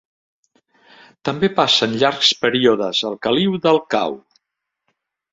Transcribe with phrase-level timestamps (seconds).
[1.27, 4.17] També passen llargs períodes al caliu del cau.